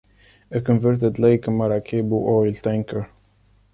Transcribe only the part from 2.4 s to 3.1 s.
tanker.